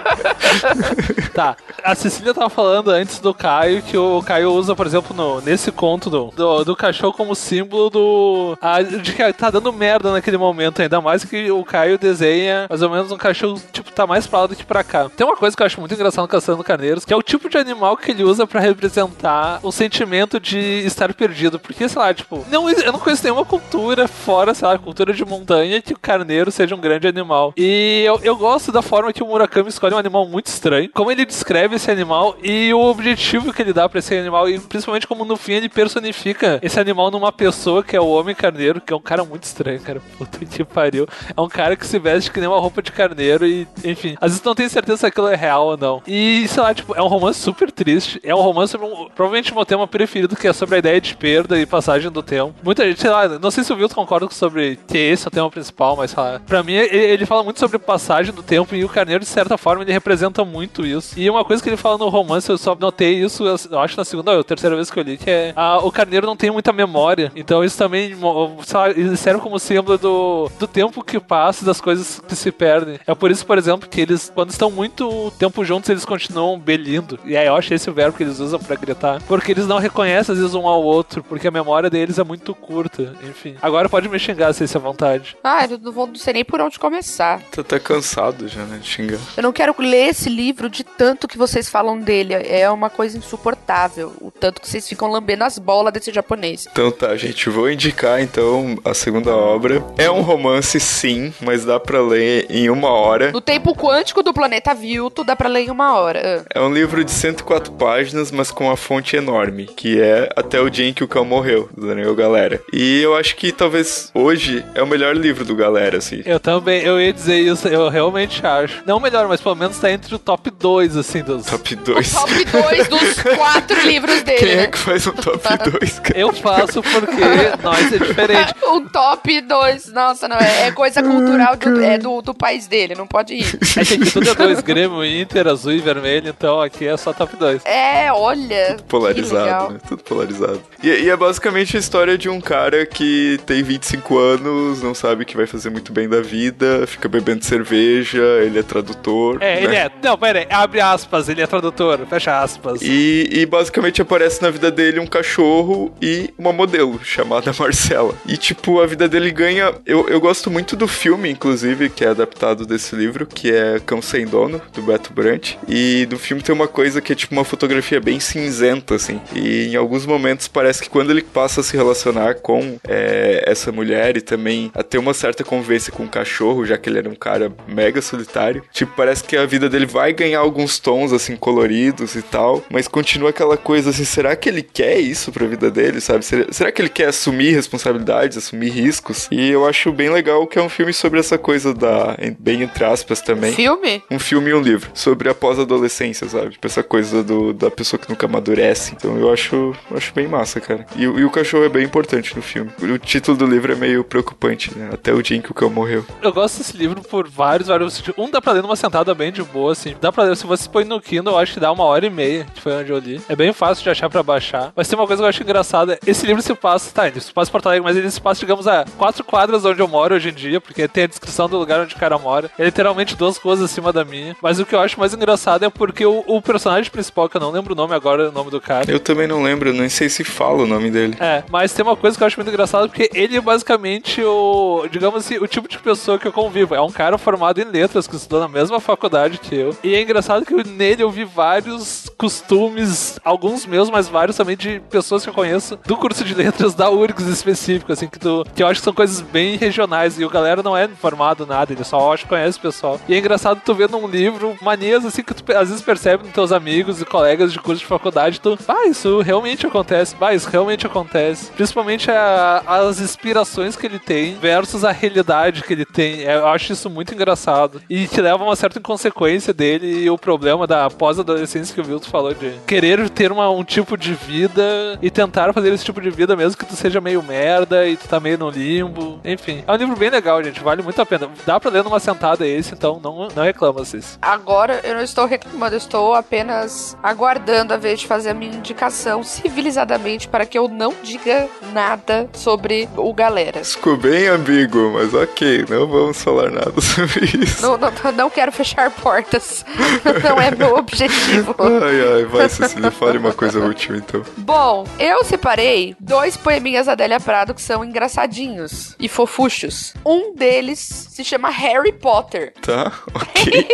[1.33, 1.55] tá.
[1.83, 5.71] A Cecília tava falando antes do Caio que o Caio usa, por exemplo, no, nesse
[5.71, 8.57] conto do, do, do cachorro como símbolo do.
[8.61, 12.81] A, de que tá dando merda naquele momento, ainda mais que o Caio desenha mais
[12.81, 15.09] ou menos um cachorro, tipo, tá mais pra lá do que pra cá.
[15.09, 17.49] Tem uma coisa que eu acho muito engraçado no Caçando Carneiros, que é o tipo
[17.49, 21.59] de animal que ele usa para representar o sentimento de estar perdido.
[21.59, 25.25] Porque, sei lá, tipo, não, eu não conheço nenhuma cultura fora, sei lá, cultura de
[25.25, 27.53] montanha que o carneiro seja um grande animal.
[27.57, 31.11] E eu, eu gosto da forma que o Murakami escolhe um animal muito estranho, como
[31.11, 35.07] ele descreve esse animal e o objetivo que ele dá para esse animal, e principalmente
[35.07, 38.93] como no fim ele personifica esse animal numa pessoa que é o homem carneiro, que
[38.93, 39.79] é um cara muito estranho.
[39.85, 40.01] Cara.
[40.17, 41.07] Puta que pariu.
[41.35, 44.17] É um cara que se veste que nem uma roupa de carneiro e, enfim.
[44.19, 46.01] Às vezes não tem certeza se aquilo é real ou não.
[46.07, 48.19] E, sei lá, tipo, é um romance super triste.
[48.23, 51.15] É um romance sobre um, provavelmente meu tema preferido, que é sobre a ideia de
[51.15, 52.53] perda e passagem do tempo.
[52.63, 55.31] Muita gente, sei lá, não sei se o Wilton concorda sobre que esse é o
[55.31, 58.75] tema principal, mas sei lá, pra mim ele, ele fala muito sobre passagem do tempo
[58.75, 61.19] e o Carneiro, de certa forma, ele representa muito isso.
[61.19, 64.05] E uma coisa que ele fala no romance, eu só notei isso, eu acho na
[64.05, 66.71] segunda ou terceira vez que eu li, que é a, o Carneiro não tem muita
[66.73, 67.31] memória.
[67.35, 68.15] Então isso também,
[68.63, 72.99] sei lá, serve como símbolo do, do tempo que passa, das coisas que se perdem.
[73.05, 77.19] É por isso, por exemplo, que eles, quando estão muito tempo juntos, eles continuam belindo.
[77.25, 79.21] E aí eu acho esse o verbo que eles usam para gritar.
[79.27, 82.53] Porque eles não reconhecem, às vezes, um ao outro, porque a memória deles é muito
[82.55, 83.13] curta.
[83.23, 83.55] Enfim.
[83.61, 85.35] Agora pode me xingar se isso é vontade.
[85.43, 87.41] Ah, eu não vou não sei nem por onde começar.
[87.51, 89.19] Tô até cansado já, né, de xingar.
[89.35, 92.33] Eu não quero ler esse livro de tanto que vocês falam dele.
[92.33, 94.13] É uma coisa insuportável.
[94.21, 96.67] O tanto que vocês ficam lambendo as bolas desse japonês.
[96.71, 99.64] Então tá, gente, vou indicar então a segunda obra.
[99.97, 103.31] É um romance, sim, mas dá pra ler em uma hora.
[103.31, 106.45] No tempo quântico do planeta Vilto, dá pra ler em uma hora.
[106.53, 110.69] É um livro de 104 páginas, mas com uma fonte enorme, que é Até o
[110.69, 112.61] Dia em que o Cão Morreu, do Daniel Galera.
[112.71, 116.21] E eu acho que talvez hoje é o melhor livro do Galera, assim.
[116.25, 118.83] Eu também, eu ia dizer isso, eu realmente acho.
[118.85, 121.45] Não o melhor, mas pelo menos tá entre o top 2, assim, dos...
[121.45, 122.13] Top 2?
[122.13, 124.63] O top 2 dos quatro livros dele, Quem né?
[124.63, 125.39] é que faz um top
[125.71, 126.19] 2, cara?
[126.19, 128.53] Eu faço porque nós é diferente.
[128.65, 129.54] O top 2,
[129.93, 133.59] nossa, não, é, é coisa cultural do, é do, do país dele, não pode ir.
[133.77, 137.13] É que aqui tudo é dois, Grêmio, Inter, azul e vermelho, então aqui é só
[137.13, 137.65] top 2.
[137.65, 138.77] É, olha.
[138.87, 139.79] Polarizado, né?
[139.87, 140.61] Tudo polarizado.
[140.83, 145.25] E, e, é basicamente a história de um cara que tem 25 anos, não sabe
[145.25, 149.37] que vai fazer muito bem da vida, fica bebendo cerveja, ele é tradutor.
[149.41, 149.63] É, né?
[149.63, 149.91] ele é.
[150.03, 152.81] Não, pera aí, abre aspas, ele é tradutor, fecha aspas.
[152.81, 158.13] E, e basicamente aparece na vida dele um cachorro e uma modelo chamada Marcela.
[158.27, 159.44] E tipo, a vida dele ganha.
[159.85, 164.01] Eu, eu gosto muito do filme, inclusive, que é adaptado desse livro, que é Cão
[164.01, 165.55] Sem Dono, do Beto Brant.
[165.67, 169.21] E do filme tem uma coisa que é tipo uma fotografia bem cinzenta, assim.
[169.33, 173.71] E em alguns momentos parece que quando ele passa a se relacionar com é, essa
[173.71, 177.09] mulher e também a ter uma certa convivência com o cachorro, já que ele era
[177.09, 181.35] um cara mega solitário, tipo, parece que a vida dele vai ganhar alguns tons, assim,
[181.35, 185.69] coloridos e tal, mas continua aquela coisa assim, será que ele quer isso pra vida
[185.69, 186.23] dele, sabe?
[186.25, 189.27] Será, será que ele quer assumir responsabilidades, assumir riscos?
[189.35, 192.85] E eu acho bem legal que é um filme sobre essa coisa da, bem entre
[192.85, 193.51] aspas também.
[193.51, 194.01] Filme?
[194.09, 196.51] Um filme e um livro, sobre a pós-adolescência, sabe?
[196.51, 198.93] Tipo, essa coisa do, da pessoa que nunca amadurece.
[198.95, 200.85] Então eu acho, eu acho bem massa, cara.
[200.95, 202.71] E, e, o cachorro é bem importante no filme.
[202.81, 204.91] O título do livro é meio preocupante, né?
[204.93, 206.05] Até o dia em que o cão morreu.
[206.21, 208.01] Eu gosto desse livro por vários, vários.
[208.17, 209.95] Um dá pra ler numa sentada bem de boa, assim.
[209.99, 212.09] Dá pra ler, se você põe no Kindle, eu acho que dá uma hora e
[212.09, 213.21] meia, que foi onde eu li.
[213.27, 214.71] É bem fácil de achar pra baixar.
[214.77, 215.99] Mas tem uma coisa que eu acho engraçada.
[216.07, 218.39] Esse livro se passa, tá, ele se passa em Porto Alegre, mas ele se passa,
[218.39, 221.57] digamos, a quatro quadras onde eu moro hoje em dia, porque tem a descrição do
[221.57, 222.49] lugar onde o cara mora.
[222.57, 224.35] É literalmente duas ruas acima da minha.
[224.41, 227.41] Mas o que eu acho mais engraçado é porque o, o personagem principal, que eu
[227.41, 228.89] não lembro o nome agora, o nome do cara.
[228.89, 231.15] Eu também não lembro, nem sei se fala o nome dele.
[231.19, 234.87] É, mas tem uma coisa que eu acho muito engraçada, porque ele é basicamente o,
[234.89, 236.75] digamos assim, o tipo de pessoa que eu convivo.
[236.75, 239.75] É um cara formado em letras, que estudou na mesma faculdade que eu.
[239.83, 244.81] E é engraçado que nele eu vi vários costumes, alguns meus, mas vários também de
[244.89, 248.63] pessoas que eu conheço do curso de letras da URGS específico, assim, que, tu, que
[248.63, 250.19] eu acho que são coisas bem regionais.
[250.19, 252.99] E o galera não é formado nada, ele só acho conhece o pessoal.
[253.07, 256.33] E é engraçado tu ver num livro manias assim que tu às vezes percebe nos
[256.33, 260.49] teus amigos e colegas de curso de faculdade, tu, ah, isso realmente acontece, ah, isso
[260.49, 261.51] realmente acontece.
[261.51, 266.21] Principalmente a, as inspirações que ele tem versus a realidade que ele tem.
[266.21, 267.81] Eu acho isso muito engraçado.
[267.89, 271.83] E te leva a uma certa inconsequência dele e o problema da pós-adolescência que o
[271.83, 276.01] Vilto falou de querer ter uma, um tipo de vida e tentar fazer esse tipo
[276.01, 278.94] de vida mesmo que tu seja meio merda e tu tá meio no limbo.
[279.23, 280.61] Enfim, é um livro bem legal, gente.
[280.61, 281.29] Vale muito a pena.
[281.45, 284.17] Dá pra ler numa sentada esse, então não, não reclama, vocês.
[284.21, 288.55] Agora eu não estou reclamando, eu estou apenas aguardando a vez de fazer a minha
[288.55, 293.63] indicação civilizadamente para que eu não diga nada sobre o galera.
[293.63, 297.61] Ficou bem ambíguo, mas ok, não vamos falar nada sobre isso.
[297.61, 299.65] Não, não, não quero fechar portas.
[300.23, 301.55] não é meu objetivo.
[301.59, 304.21] Ai, ai, vai, Cecília, fale uma coisa útil então.
[304.37, 309.93] Bom, eu separei dois poeminhas da Adélia Prado que são engraçadinhos e fofuchos.
[310.05, 312.53] Um deles se chama Harry Potter.
[312.61, 313.67] Tá, ok.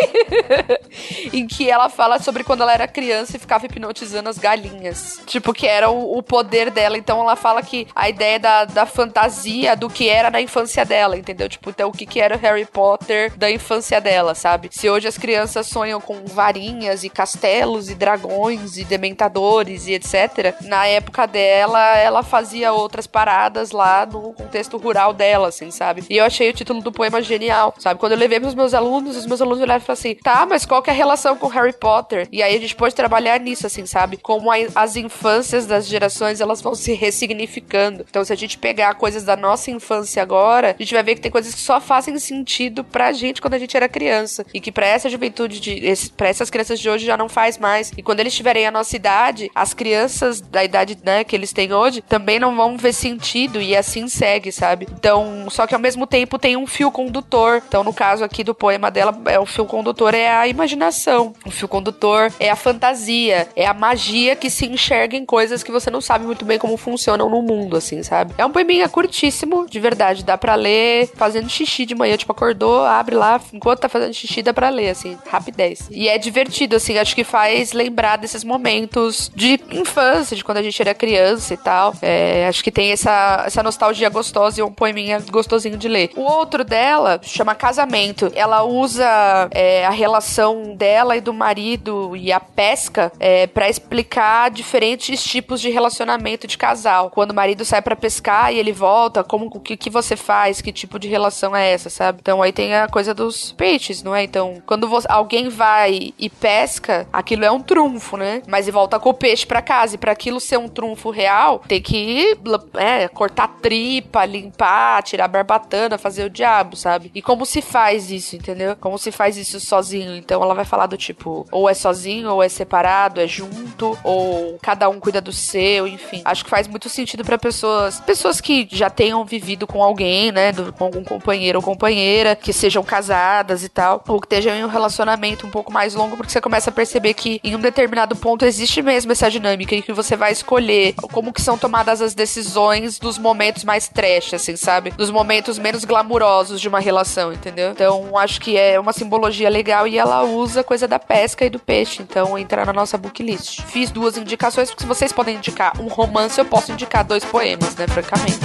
[1.34, 5.20] em que ela fala sobre quando ela era criança e ficava hipnotizando as galinhas.
[5.26, 6.98] Tipo, que era o, o poder dela.
[6.98, 11.18] Então ela fala que a ideia da, da fantasia do que era na infância dela,
[11.18, 11.50] entendeu?
[11.50, 14.70] Tipo, então o que, que era o Harry Potter da infância dela, sabe?
[14.72, 20.56] Se hoje as crianças sonham com varinhas e castelos e dragões e dementadores e etc.
[20.62, 26.04] Na época dela, ela fazia outras paradas lá no contexto rural dela, assim, sabe?
[26.10, 28.00] E eu achei o título do poema genial, sabe?
[28.00, 30.66] Quando eu levei pros meus alunos, os meus alunos olharam e falaram assim: tá, mas
[30.66, 32.28] qual que é a relação com Harry Potter?
[32.32, 34.18] E aí a gente pode trabalhar nisso, assim, sabe?
[34.18, 38.06] Como a, as infâncias das gerações elas vão se ressignificando.
[38.08, 41.22] Então, se a gente pegar coisas da nossa infância agora, a gente vai ver que
[41.22, 44.46] tem coisas que só fazem sentido pra gente quando a gente era criança.
[44.54, 47.58] E que pra essa juventude, de, esse, pra essas crianças de hoje já não faz
[47.58, 47.92] mais.
[47.98, 51.74] E quando eles tiverem a nossa idade, as crianças da idade né, que eles têm
[51.74, 54.88] hoje também não vão ver sentido e assim segue, sabe?
[54.92, 57.62] Então, só que ao mesmo tempo tem um fio condutor.
[57.68, 61.34] Então, no caso aqui do poema dela, é o fio condutor é a imaginação.
[61.46, 65.72] O fio condutor é a fantasia, é a magia que se enxerga em coisas que
[65.72, 68.34] você não sabe muito bem como funcionam no mundo, assim, sabe?
[68.38, 70.24] É um poeminha curtíssimo, de verdade.
[70.24, 74.42] Dá pra ler fazendo xixi de manhã, tipo, acordou, abre lá, enquanto tá fazendo xixi,
[74.42, 75.88] dá pra ler, assim, rapidez.
[75.92, 80.64] E é divertido, assim, acho que faz lembrar desses momentos de infância, de quando a
[80.64, 81.94] gente era criança e tal.
[82.02, 86.10] É, acho que tem essa, essa nostalgia gostosa e um poeminha gostosinho de ler.
[86.16, 88.32] O outro dela chama Casamento.
[88.34, 94.50] Ela usa é, a relação dela e do marido e a pesca é, para explicar
[94.50, 97.12] diferentes tipos de relacionamento de casal.
[97.12, 100.62] Quando o marido sai para pescar e ele volta, como o que, que você faz,
[100.62, 102.18] que tipo de relação é essa, sabe?
[102.20, 104.24] Então aí tem a coisa dos peixes, não é?
[104.24, 108.42] Então, quando você, alguém vai e pesca, aquilo é um trunfo, né?
[108.48, 109.94] Mas e volta com o peixe para casa.
[109.94, 112.36] E para aquilo ser um trunfo real, tem que
[112.78, 114.71] é, cortar tripa, limpar,
[115.04, 117.12] tirar a barbatana, fazer o diabo, sabe?
[117.14, 118.76] E como se faz isso, entendeu?
[118.76, 120.16] Como se faz isso sozinho.
[120.16, 124.58] Então ela vai falar do tipo, ou é sozinho, ou é separado, é junto, ou
[124.62, 126.22] cada um cuida do seu, enfim.
[126.26, 130.52] Acho que faz muito sentido para pessoas, pessoas que já tenham vivido com alguém, né,
[130.52, 134.64] do, com algum companheiro ou companheira, que sejam casadas e tal, ou que estejam em
[134.64, 138.16] um relacionamento um pouco mais longo, porque você começa a perceber que em um determinado
[138.16, 142.14] ponto existe mesmo essa dinâmica em que você vai escolher como que são tomadas as
[142.14, 144.92] decisões dos momentos mais trash, assim, sabe?
[144.92, 147.72] Dos momentos menos glamurosos de uma relação, entendeu?
[147.72, 151.60] Então, acho que é uma simbologia legal e ela usa coisa da pesca e do
[151.60, 153.62] peixe, então entra na nossa book list.
[153.64, 157.88] Fiz duas indicações, porque vocês podem indicar um romance, eu posso indicar dois poemas, né,
[157.88, 158.40] francamente.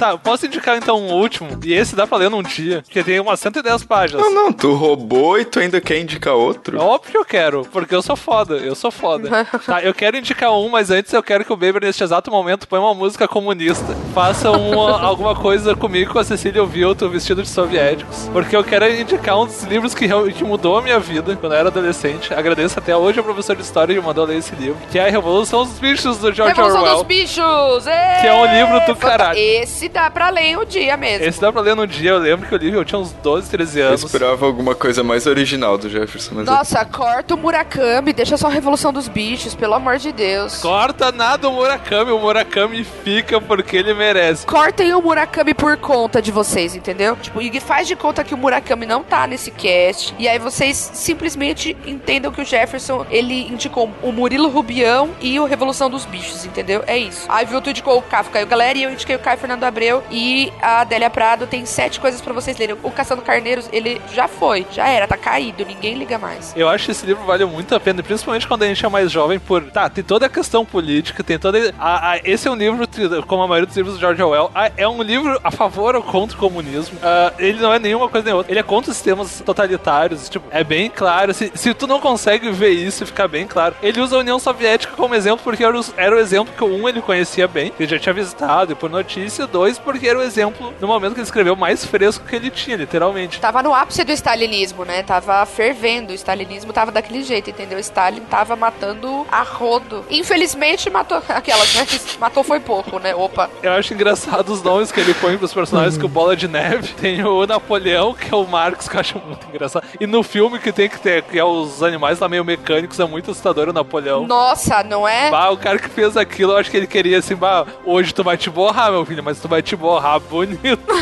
[0.00, 3.20] Tá, posso indicar então um último, e esse dá pra ler num dia, que tem
[3.20, 4.22] umas 110 páginas.
[4.22, 6.78] Não, não, tu roubou e tu ainda quer indicar outro?
[6.78, 9.44] É óbvio que eu quero, porque eu sou foda, eu sou foda.
[9.66, 12.66] tá, eu quero indicar um, mas antes eu quero que o Baby, neste exato momento,
[12.66, 13.94] põe uma música comunista.
[14.14, 18.90] Faça uma, alguma coisa comigo com a Cecília Vilto vestido de soviéticos, porque eu quero
[18.90, 22.32] indicar um dos livros que, que mudou a minha vida quando eu era adolescente.
[22.32, 25.10] Agradeço até hoje ao professor de história que mandou ler esse livro, que é a
[25.10, 26.96] Revolução dos Bichos do George Revolução Orwell.
[26.96, 27.86] dos Bichos!
[27.86, 28.20] Êêê!
[28.22, 29.38] Que é um livro do caralho.
[29.38, 31.26] Esse dá pra ler em um dia mesmo.
[31.26, 33.50] Esse dá pra ler no dia, eu lembro que eu li, eu tinha uns 12,
[33.50, 34.04] 13 Eu anos.
[34.04, 38.50] esperava alguma coisa mais original do Jefferson, mas Nossa, corta o Murakami, deixa só a
[38.50, 40.58] Revolução dos Bichos, pelo amor de Deus.
[40.58, 44.46] Corta nada o Murakami, o Murakami fica porque ele merece.
[44.46, 47.16] Cortem o Murakami por conta de vocês, entendeu?
[47.16, 50.14] Tipo, e faz de conta que o Murakami não tá nesse cast.
[50.18, 55.44] E aí vocês simplesmente entendam que o Jefferson, ele indicou o Murilo Rubião e o
[55.44, 56.82] Revolução dos Bichos, entendeu?
[56.86, 57.26] É isso.
[57.28, 59.64] Aí viu tu indicou o Kafka e o galera e eu indiquei o Caio Fernando
[59.64, 59.79] Abreu
[60.10, 62.76] e a Adélia Prado tem sete coisas pra vocês lerem.
[62.82, 66.52] O Caçando Carneiros, ele já foi, já era, tá caído, ninguém liga mais.
[66.56, 69.10] Eu acho que esse livro vale muito a pena, principalmente quando a gente é mais
[69.10, 69.62] jovem, por.
[69.70, 71.72] Tá, tem toda a questão política, tem toda.
[71.78, 72.86] A, a- esse é um livro,
[73.26, 76.02] como a maioria dos livros do George Orwell, a- é um livro a favor ou
[76.02, 76.98] contra o comunismo.
[77.02, 78.52] Ah, ele não é nenhuma coisa nem outra.
[78.52, 80.28] Ele é contra os sistemas totalitários.
[80.28, 81.32] Tipo, é bem claro.
[81.34, 83.74] Se, se tu não consegue ver isso, fica bem claro.
[83.82, 86.88] Ele usa a União Soviética como exemplo porque era o, era o exemplo que, um,
[86.88, 89.46] ele conhecia bem, ele já tinha visitado e por notícia.
[89.46, 92.76] Dois, porque era o exemplo, no momento que ele escreveu, mais fresco que ele tinha,
[92.76, 93.40] literalmente.
[93.40, 95.02] Tava no ápice do stalinismo, né?
[95.02, 96.12] Tava fervendo.
[96.12, 97.78] O stalinismo tava daquele jeito, entendeu?
[97.78, 100.04] Stalin tava matando a rodo.
[100.10, 101.86] Infelizmente, matou aquelas, né?
[102.18, 103.14] Matou foi pouco, né?
[103.14, 103.50] Opa.
[103.62, 106.92] Eu acho engraçado os nomes que ele põe pros personagens, que o Bola de Neve
[106.94, 109.86] tem o Napoleão, que é o Marcos, que eu acho muito engraçado.
[110.00, 113.04] E no filme que tem que ter, que é os animais lá meio mecânicos, é
[113.04, 114.26] muito assustador o Napoleão.
[114.26, 115.30] Nossa, não é?
[115.30, 118.22] Bah, o cara que fez aquilo, eu acho que ele queria assim, bah, hoje tu
[118.22, 120.80] vai te borrar, meu filho, mas tu vai te borrar bonito.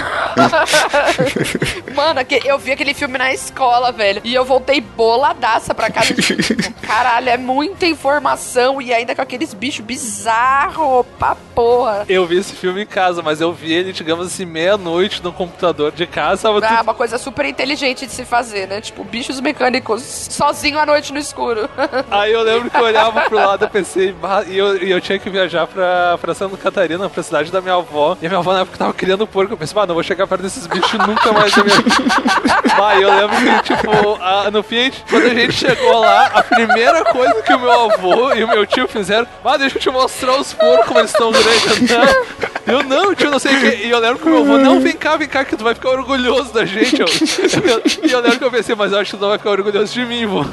[1.94, 4.20] Mano, eu vi aquele filme na escola, velho.
[4.24, 6.14] E eu voltei boladaça pra casa.
[6.14, 8.80] Tipo, Caralho, é muita informação.
[8.80, 12.04] E ainda com aqueles bichos bizarros pra porra.
[12.08, 15.92] Eu vi esse filme em casa, mas eu vi ele, digamos assim, meia-noite no computador
[15.92, 16.48] de casa.
[16.48, 18.80] Ah, tudo- uma coisa super inteligente de se fazer, né?
[18.80, 21.68] Tipo, bichos mecânicos sozinho à noite no escuro.
[22.10, 24.14] Aí eu lembro que eu olhava pro lado e pensei,
[24.48, 27.74] e eu, e eu tinha que viajar pra, pra Santa Catarina, pra cidade da minha
[27.74, 28.16] avó.
[28.22, 29.52] E a minha minha avó na época tava criando porco.
[29.52, 32.04] Eu pensei, ah, não vou chegar perto desses bichos nunca mais na minha vida.
[32.76, 37.04] Bah, eu lembro que, tipo, a, no fim, quando a gente chegou lá, a primeira
[37.04, 40.38] coisa que o meu avô e o meu tio fizeram, ah, deixa eu te mostrar
[40.38, 41.90] os porcos como eles estão grandes.
[42.68, 43.86] Não, eu não, tio, não sei o que.
[43.86, 45.74] E eu lembro que o meu avô, não, vem cá, vem cá, que tu vai
[45.74, 47.00] ficar orgulhoso da gente.
[47.00, 47.06] Eu,
[48.06, 49.92] e eu lembro que eu pensei, mas eu acho que tu não vai ficar orgulhoso
[49.94, 50.44] de mim, vô.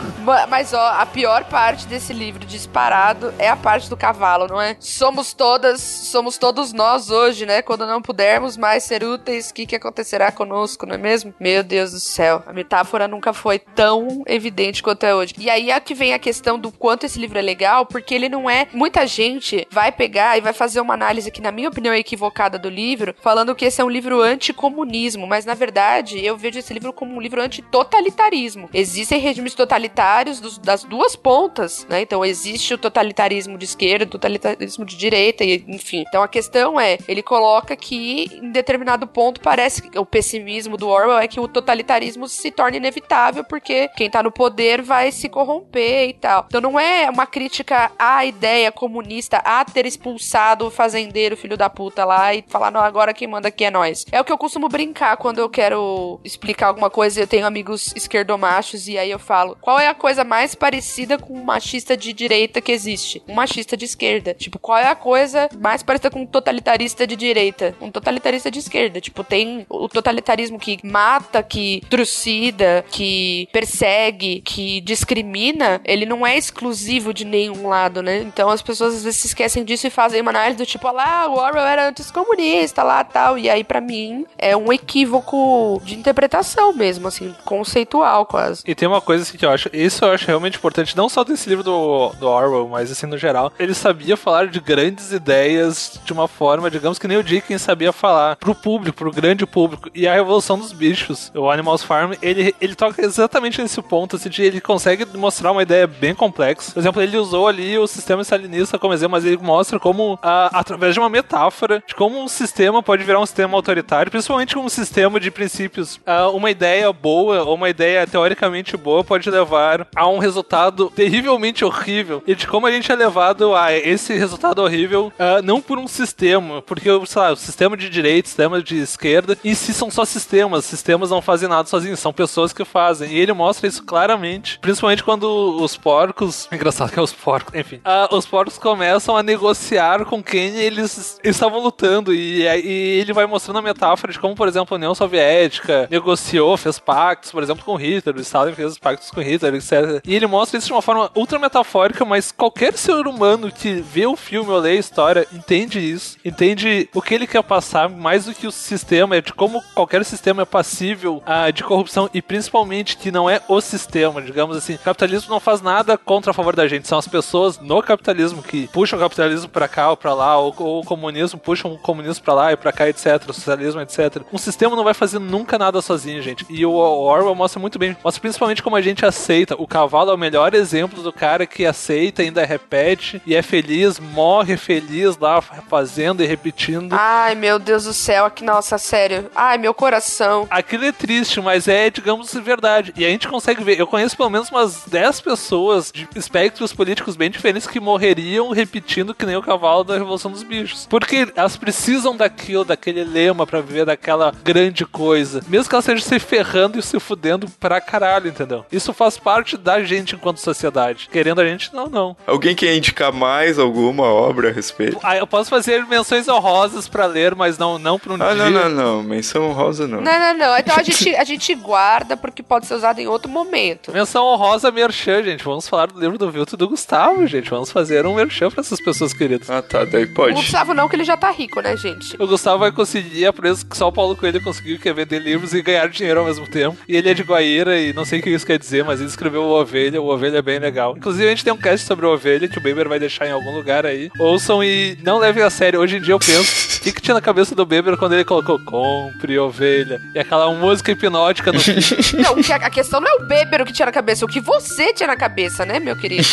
[0.49, 4.77] Mas, ó, a pior parte desse livro disparado é a parte do cavalo, não é?
[4.79, 7.61] Somos todas, somos todos nós hoje, né?
[7.61, 11.33] Quando não pudermos mais ser úteis, o que, que acontecerá conosco, não é mesmo?
[11.39, 15.33] Meu Deus do céu, a metáfora nunca foi tão evidente quanto é hoje.
[15.37, 18.29] E aí é que vem a questão do quanto esse livro é legal, porque ele
[18.29, 18.67] não é.
[18.73, 22.57] Muita gente vai pegar e vai fazer uma análise que, na minha opinião, é equivocada
[22.57, 26.73] do livro, falando que esse é um livro anticomunismo, mas na verdade eu vejo esse
[26.73, 28.69] livro como um livro antitotalitarismo.
[28.73, 32.01] Existem regimes totalitários dos, das duas pontas, né?
[32.01, 36.03] Então existe o totalitarismo de esquerda, o totalitarismo de direita, e, enfim.
[36.07, 40.89] Então a questão é, ele coloca que em determinado ponto parece que o pessimismo do
[40.89, 45.29] Orwell é que o totalitarismo se torna inevitável porque quem tá no poder vai se
[45.29, 46.45] corromper e tal.
[46.47, 51.69] Então não é uma crítica à ideia comunista, a ter expulsado o fazendeiro filho da
[51.69, 54.05] puta lá e falar, não, agora quem manda aqui é nós.
[54.11, 57.21] É o que eu costumo brincar quando eu quero explicar alguma coisa.
[57.21, 61.33] Eu tenho amigos esquerdomachos e aí eu falo, qual é a coisa mais parecida com
[61.33, 63.23] um machista de direita que existe?
[63.27, 64.33] Um machista de esquerda.
[64.33, 67.54] Tipo, qual é a coisa mais parecida com um totalitarista de direita?
[67.79, 68.99] Um totalitarista de esquerda.
[68.99, 76.37] Tipo, tem o totalitarismo que mata, que trucida, que persegue, que discrimina, ele não é
[76.37, 78.19] exclusivo de nenhum lado, né?
[78.19, 80.95] Então as pessoas às vezes se esquecem disso e fazem uma análise do tipo, ah
[80.95, 83.37] lá, o Orwell era anticomunista lá tal.
[83.37, 88.63] E aí, para mim, é um equívoco de interpretação mesmo, assim, conceitual quase.
[88.65, 91.23] E tem uma coisa assim que eu acho, isso eu acho realmente importante, não só
[91.23, 93.51] desse livro do, do Orwell, mas assim no geral.
[93.59, 97.91] Ele sabia falar de grandes ideias de uma forma, digamos que nem o Dickens sabia
[97.91, 99.89] falar pro público, pro grande público.
[99.93, 104.29] E a Revolução dos Bichos, o Animals Farm, ele, ele toca exatamente nesse ponto, assim,
[104.29, 106.73] de ele consegue mostrar uma ideia bem complexa.
[106.73, 110.59] Por exemplo, ele usou ali o sistema stalinista como exemplo, mas ele mostra como, a,
[110.59, 114.67] através de uma metáfora, de como um sistema pode virar um sistema autoritário, principalmente um
[114.67, 115.99] sistema de princípios.
[116.05, 121.63] A, uma ideia boa, ou uma ideia teoricamente boa, pode levar a um resultado terrivelmente
[121.63, 122.23] horrível.
[122.25, 125.87] E de como a gente é levado a esse resultado horrível, uh, não por um
[125.87, 130.65] sistema, porque, sei lá, sistema de direita, sistema de esquerda, em si são só sistemas.
[130.65, 133.11] Sistemas não fazem nada sozinhos, são pessoas que fazem.
[133.11, 135.25] E ele mostra isso claramente, principalmente quando
[135.61, 136.47] os porcos.
[136.51, 137.77] Engraçado que é os porcos, enfim.
[137.77, 142.13] Uh, os porcos começam a negociar com quem eles estavam lutando.
[142.13, 146.57] E, e ele vai mostrando a metáfora de como, por exemplo, a União Soviética negociou,
[146.57, 150.01] fez pactos, por exemplo, com Hitler, o Stalin fez pactos com Hitler, etc.
[150.05, 154.05] E ele mostra isso de uma forma ultra metafórica, mas qualquer ser humano que vê
[154.05, 158.25] o filme ou lê a história entende isso, entende o que ele quer passar mais
[158.25, 162.21] do que o sistema, é de como qualquer sistema é passível uh, de corrupção e
[162.21, 164.75] principalmente que não é o sistema, digamos assim.
[164.75, 168.41] O capitalismo não faz nada contra a favor da gente, são as pessoas no capitalismo
[168.41, 171.77] que puxam o capitalismo para cá ou para lá, ou, ou, o comunismo puxam o
[171.77, 174.21] comunismo para lá e para cá, etc, o socialismo, etc.
[174.31, 176.45] Um sistema não vai fazer nunca nada sozinho, gente.
[176.49, 179.55] E o Orwell mostra muito bem, mostra principalmente como a gente aceita.
[179.57, 183.99] O cavalo é o melhor exemplo do cara que aceita, ainda repete e é feliz,
[183.99, 186.93] morre feliz lá fazendo e repetindo.
[187.07, 189.29] Ai, meu Deus do céu, que nossa, sério.
[189.35, 190.47] Ai, meu coração.
[190.49, 192.91] Aquilo é triste, mas é, digamos, verdade.
[192.97, 197.15] E a gente consegue ver, eu conheço pelo menos umas 10 pessoas de espectros políticos
[197.15, 200.87] bem diferentes que morreriam repetindo que nem o cavalo da Revolução dos Bichos.
[200.89, 205.43] Porque elas precisam daquilo, daquele lema para viver daquela grande coisa.
[205.47, 208.65] Mesmo que elas estejam se ferrando e se fudendo pra caralho, entendeu?
[208.71, 211.07] Isso faz parte da gente enquanto sociedade.
[211.11, 212.17] Querendo a gente, não, não.
[212.25, 214.97] Alguém quer indicar mais alguma obra a respeito?
[215.03, 218.49] Ah, eu posso fazer menções honrosas para ler, mas não, não pra um ah, dia.
[218.49, 219.03] não, não, não.
[219.03, 219.99] Menção honrosa não.
[219.99, 220.57] Não, não, não.
[220.57, 223.91] Então a gente, a gente guarda porque pode ser usado em outro momento.
[223.91, 225.43] Menção honrosa merchan, gente.
[225.43, 227.49] Vamos falar do livro do Vilto do Gustavo, gente.
[227.49, 229.49] Vamos fazer um merchan pra essas pessoas queridas.
[229.49, 229.83] Ah, tá.
[229.83, 230.31] Daí pode.
[230.31, 232.15] O Gustavo não, que ele já tá rico, né, gente?
[232.17, 235.19] O Gustavo vai conseguir a preço que só o Paulo Coelho conseguiu, que é vender
[235.19, 236.77] livros e ganhar dinheiro ao mesmo tempo.
[236.87, 239.09] E ele é de Guaíra e não sei o que isso quer dizer, mas ele
[239.09, 240.01] escreveu o Ovelha.
[240.01, 240.95] O Ovelha é bem legal.
[240.95, 243.31] Inclusive, a gente tem um cast sobre o Ovelha que o Beber vai deixar em
[243.31, 244.09] algum lugar aí.
[244.17, 245.81] Ouçam e não levem a sério.
[245.81, 248.59] Hoje em dia eu penso, que, que tinha na cabeça do Beber quando ele colocou
[248.59, 249.99] compre ovelha?
[250.13, 251.59] E aquela música hipnótica no
[252.21, 254.93] Não, a questão não é o Beber o que tinha na cabeça, o que você
[254.93, 256.23] tinha na cabeça, né, meu querido?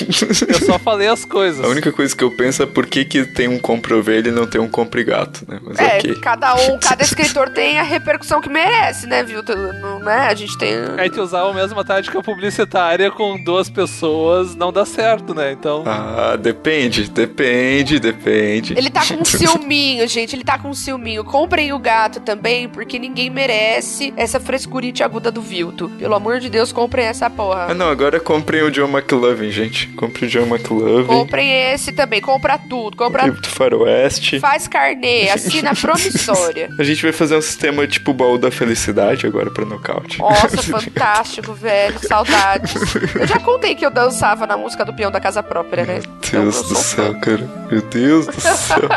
[0.49, 1.65] eu só falei as coisas.
[1.65, 4.33] A única coisa que eu penso é por que, que tem um compre ovelha e
[4.33, 5.59] não tem um compre gato, né?
[5.63, 6.15] Mas é, okay.
[6.17, 9.43] cada um, cada escritor tem a repercussão que merece, né, viu?
[9.81, 10.27] Não, né?
[10.27, 10.75] A gente tem.
[10.99, 15.53] É que usar a mesma tática publicitária com duas pessoas não dá certo, né?
[15.53, 15.85] Então.
[15.87, 18.75] Ah, depende, depende, depende.
[18.77, 20.37] Ele tá com um ciúminho, gente.
[20.37, 25.03] Ele ele tá com um ciúminho, comprem o gato também, porque ninguém merece essa frescurite
[25.03, 25.89] aguda do Vilto.
[25.99, 27.69] Pelo amor de Deus, comprem essa porra.
[27.71, 29.87] Ah, não, agora comprem o John McLovin, gente.
[29.89, 31.07] Compre o John McLovin.
[31.07, 34.41] Comprem esse também, compra tudo, compra do Faroeste.
[34.41, 36.69] Faz carnê, assina promissória.
[36.79, 40.19] A gente vai fazer um sistema tipo baú da felicidade agora pra nocaute.
[40.19, 41.99] Nossa, fantástico, velho.
[42.01, 42.75] Saudades.
[43.15, 46.01] Eu já contei que eu dançava na música do peão da casa própria, né?
[46.33, 47.49] Meu Deus do céu, cara.
[47.71, 48.89] Meu Deus do céu.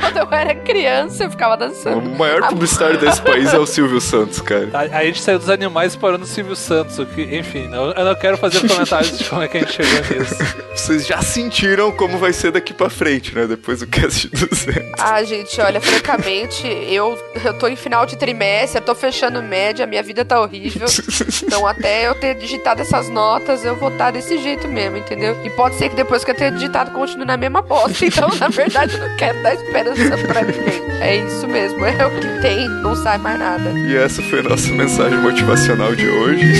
[0.00, 1.98] Quando eu era criança, eu ficava dançando.
[1.98, 4.68] O maior publicitário desse país é o Silvio Santos, cara.
[4.72, 8.04] A, a gente saiu dos animais parando no Silvio Santos, o que, enfim, eu, eu
[8.04, 10.34] não quero fazer comentários de como é que a gente chegou nisso.
[10.74, 13.46] Vocês já sentiram como vai ser daqui pra frente, né?
[13.46, 14.92] Depois do cast 200.
[14.98, 19.86] Ah, gente, olha, francamente, eu, eu tô em final de trimestre, eu tô fechando média,
[19.86, 20.86] minha vida tá horrível.
[21.42, 25.36] Então, até eu ter digitado essas notas, eu vou estar tá desse jeito mesmo, entendeu?
[25.44, 28.04] E pode ser que depois que eu ter digitado, continue na mesma bosta.
[28.04, 30.82] Então, na verdade, eu não quero dar esperança pra ninguém.
[31.00, 33.70] É isso mesmo, é o que tem, não sai mais nada.
[33.70, 36.52] E essa foi a nossa mensagem motivacional de hoje.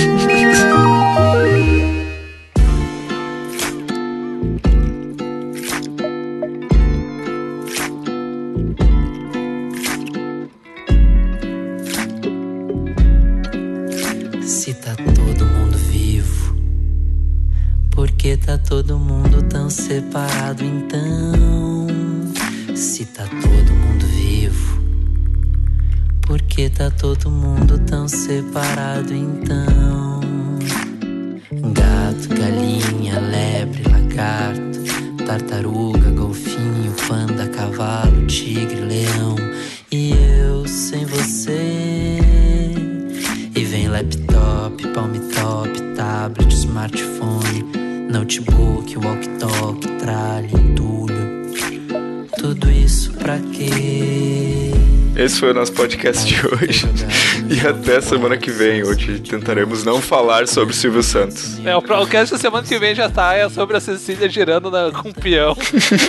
[14.41, 16.55] Se tá todo mundo vivo,
[17.91, 21.82] por que tá todo mundo tão separado então?
[26.55, 30.19] Que tá todo mundo tão separado então?
[31.71, 34.79] Gato, galinha, lebre, lagarto,
[35.25, 39.35] tartaruga, golfinho, panda, cavalo, tigre, leão.
[39.91, 42.19] E eu sem você.
[43.55, 47.63] E vem laptop, palm top, tablet, smartphone,
[48.11, 49.22] notebook, walkie-talkie,
[55.23, 56.85] Esse foi o nosso podcast de hoje.
[57.49, 61.65] E até semana que vem, onde tentaremos não falar sobre Silvio Santos.
[61.65, 64.69] É, o, o cast da semana que vem já tá é sobre a Cecília girando
[64.69, 65.55] na, com o peão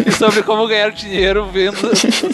[0.05, 1.77] e sobre como ganhar dinheiro vendo,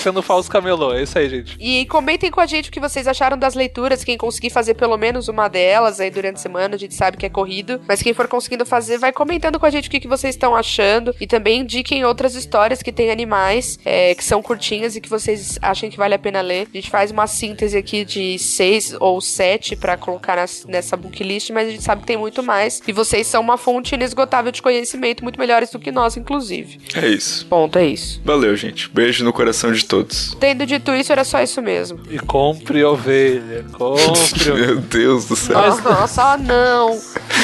[0.01, 0.95] sendo falso camelô.
[0.95, 1.55] É isso aí, gente.
[1.61, 4.03] E comentem com a gente o que vocês acharam das leituras.
[4.03, 7.27] Quem conseguir fazer pelo menos uma delas aí durante a semana, a gente sabe que
[7.27, 7.79] é corrido.
[7.87, 10.57] Mas quem for conseguindo fazer, vai comentando com a gente o que, que vocês estão
[10.57, 11.15] achando.
[11.21, 15.59] E também indiquem outras histórias que tem animais, é, que são curtinhas e que vocês
[15.61, 16.70] acham que vale a pena ler.
[16.73, 21.23] A gente faz uma síntese aqui de seis ou sete para colocar nas, nessa book
[21.23, 22.81] list, mas a gente sabe que tem muito mais.
[22.87, 26.81] E vocês são uma fonte inesgotável de conhecimento, muito melhores do que nós, inclusive.
[26.95, 27.45] É isso.
[27.47, 28.21] Ponto, é isso.
[28.25, 28.89] Valeu, gente.
[28.89, 30.37] Beijo no coração de todos.
[30.39, 32.01] Tendo dito isso, era só isso mesmo.
[32.09, 33.65] E compre ovelha.
[33.73, 34.67] Compre ovelha.
[34.67, 35.57] Meu Deus do céu.
[35.57, 37.01] Nossa, oh, não.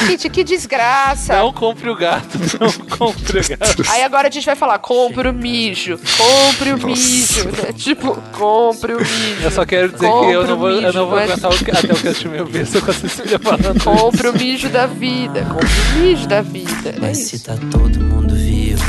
[0.07, 1.35] Gente, que desgraça.
[1.37, 3.83] Não compre o gato, não compre o gato.
[3.89, 5.99] Aí agora a gente vai falar, compre o mijo.
[6.17, 7.45] Compre o mijo.
[7.45, 7.73] Né?
[7.77, 9.16] Tipo, compre o mijo.
[9.41, 11.31] Eu só quero dizer Compre que eu não vou, mijo, eu não vou mas...
[11.31, 14.87] aguentar o, até o cast meu besta com a Cecília falando Compre o mijo da
[14.87, 15.45] vida.
[15.45, 16.89] Compre o mijo da vida.
[16.89, 17.37] É Mas isso.
[17.37, 18.83] se tá todo mundo vivo,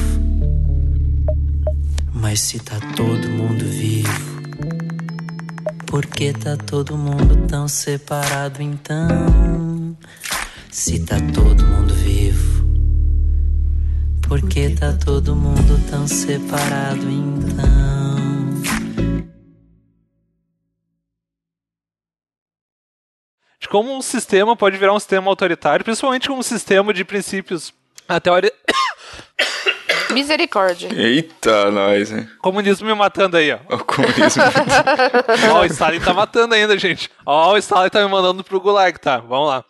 [2.12, 4.38] mas se tá todo mundo vivo,
[5.86, 9.96] por que tá todo mundo tão separado então?
[10.70, 12.64] Se tá todo mundo vivo,
[14.22, 17.97] por que tá todo mundo tão separado então?
[23.68, 27.72] De como um sistema pode virar um sistema autoritário, principalmente como um sistema de princípios.
[28.08, 28.52] A teoria.
[30.10, 30.88] Misericórdia.
[30.94, 32.26] Eita, nós, hein?
[32.40, 33.58] Comunismo me matando aí, ó.
[33.74, 34.42] O comunismo.
[35.52, 37.10] Ó, o Stalin tá matando ainda, gente.
[37.26, 39.18] Ó, o Stalin tá me mandando pro Gulag, tá?
[39.18, 39.64] Vamos lá.